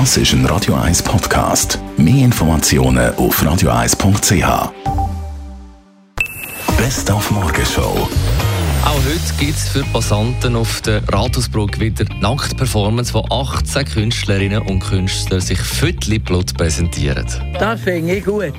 [0.00, 1.78] Das ist ein Radio 1 Podcast.
[1.96, 4.72] Mehr Informationen auf radio1.ch.
[6.76, 8.08] Best auf Morgenshow.
[8.84, 14.80] Auch heute gibt es für Passanten auf der Rathausbrücke wieder Nacktperformance, wo 18 Künstlerinnen und
[14.80, 17.28] Künstler sich Viertelblut präsentieren.
[17.60, 18.52] Das finde ich gut.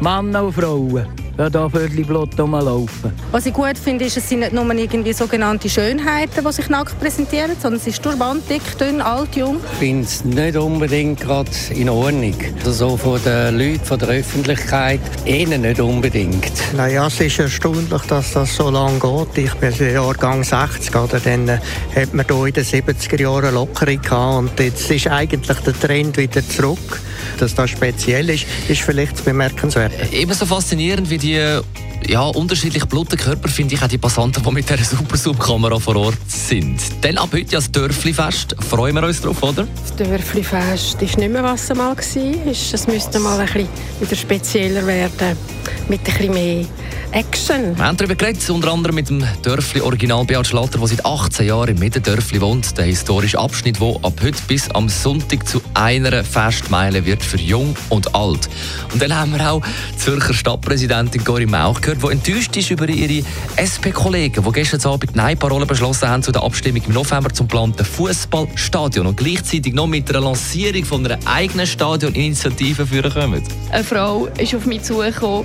[0.00, 1.06] Männer und Frauen
[1.38, 3.12] ja, da Viertelblut rumlaufen.
[3.30, 6.98] Was ich gut finde, ist, es sind nicht nur irgendwie sogenannte Schönheiten, die sich nackt
[7.00, 9.56] präsentieren, sondern es ist durchband, dick, dünn, alt, jung.
[9.72, 12.34] Ich finde es nicht unbedingt gerade in Ordnung.
[12.64, 16.52] Also von den Leuten, von der Öffentlichkeit, ihnen nicht unbedingt.
[16.76, 19.46] Naja, es ist erstaunlich, dass das so lange geht.
[19.46, 21.20] Ich bin Jahrgang 60, oder?
[21.20, 21.58] dann äh,
[21.94, 26.16] hat man hier in den 70er Jahren Lockerung gehabt und jetzt ist eigentlich der Trend
[26.16, 27.00] wieder zurück.
[27.42, 29.92] Dass das speziell ist, ist vielleicht bemerkenswert.
[30.12, 31.60] Ebenso faszinierend wie die
[32.06, 35.96] ja, unterschiedlich blutigen Körper finde ich auch die Passanten, die mit dieser super Subkamera vor
[35.96, 36.80] Ort sind.
[37.00, 38.54] Dann ab heute ja das Dörfli-Fest.
[38.60, 39.66] Freuen wir uns drauf, oder?
[39.82, 42.52] Das Dörfli-Fest ist nicht mehr, was es mal war.
[42.52, 45.36] Es müsste mal ein bisschen wieder spezieller werden,
[45.88, 46.64] mit ein bisschen mehr
[47.12, 47.76] Action.
[47.76, 51.46] Wir haben darüber geredet, unter anderem mit dem Dörfli Original Beat Schlatter, der seit 18
[51.46, 52.78] Jahren im Mittendörfli wohnt.
[52.78, 57.76] Der historische Abschnitt, der ab heute bis am Sonntag zu einer Festmeile wird für Jung
[57.90, 58.48] und Alt.
[58.92, 62.88] Und dann haben wir auch die Zürcher Stadtpräsidentin Gori Mauch gehört, die enttäuscht ist über
[62.88, 63.26] ihre
[63.60, 69.06] SP-Kollegen, die gestern Abend Nein-Parolen beschlossen haben zu der Abstimmung im November zum geplanten Fußballstadion
[69.06, 73.42] und gleichzeitig noch mit der Lancierung von einer eigenen Stadioninitiative führen kommen.
[73.70, 75.44] Eine Frau ist auf mich zugekommen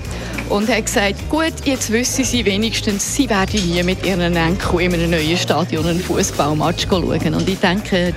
[0.49, 4.93] und hat gesagt, gut, jetzt wissen sie wenigstens, sie werden nie mit ihren Enkeln in
[4.93, 7.33] einem neuen Stadion einen Fußballmatch schauen.
[7.33, 8.13] Und ich denke,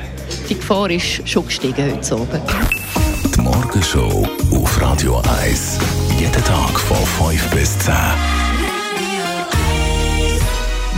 [0.48, 2.42] die Gefahr ist schon gestiegen heute Abend.
[3.34, 5.78] Die Morgenshow auf Radio 1.
[6.18, 7.94] Jeden Tag von 5 bis 10.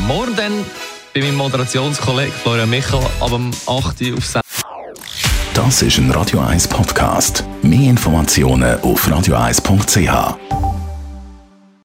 [0.07, 0.53] Morgen dann
[1.15, 4.43] bei meinem Moderationskollegen Florian Michel ab dem 8 Uhr auf 6.
[5.55, 7.45] Das ist ein Radio 1 Podcast.
[7.63, 10.62] Mehr Informationen auf radio1.ch.